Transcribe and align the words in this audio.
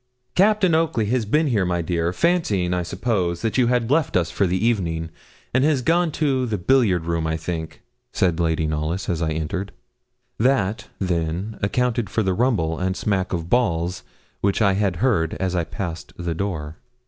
'Captain 0.33 0.73
Oakley 0.73 1.05
has 1.05 1.25
been 1.27 1.45
here, 1.45 1.63
my 1.63 1.79
dear, 1.83 2.07
and 2.07 2.15
fancying, 2.15 2.73
I 2.73 2.81
suppose, 2.81 3.43
that 3.43 3.59
you 3.59 3.67
had 3.67 3.91
left 3.91 4.17
us 4.17 4.31
for 4.31 4.47
the 4.47 4.57
evening, 4.57 5.11
has 5.53 5.83
gone 5.83 6.11
to 6.13 6.47
the 6.47 6.57
billiard 6.57 7.05
room, 7.05 7.27
I 7.27 7.37
think,' 7.37 7.83
said 8.11 8.39
Lady 8.39 8.65
Knollys, 8.65 9.09
as 9.09 9.21
I 9.21 9.29
entered. 9.29 9.71
That, 10.39 10.87
then, 10.97 11.59
accounted 11.61 12.09
for 12.09 12.23
the 12.23 12.33
rumble 12.33 12.79
and 12.79 12.97
smack 12.97 13.31
of 13.31 13.47
balls 13.47 14.01
which 14.39 14.59
I 14.59 14.73
had 14.73 14.95
heard 15.05 15.35
as 15.35 15.55
I 15.55 15.65
passed 15.65 16.13
the 16.17 16.33
door. 16.33 16.77